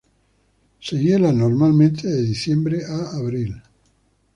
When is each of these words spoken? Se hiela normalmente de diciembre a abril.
Se 0.79 0.97
hiela 0.97 1.31
normalmente 1.31 2.07
de 2.07 2.23
diciembre 2.23 2.83
a 2.85 3.17
abril. 3.19 3.61